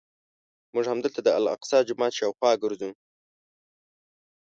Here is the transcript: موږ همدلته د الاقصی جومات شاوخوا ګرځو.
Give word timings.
موږ 0.73 0.85
همدلته 0.91 1.19
د 1.23 1.27
الاقصی 1.37 1.79
جومات 1.87 2.13
شاوخوا 2.19 2.51
ګرځو. 2.63 2.91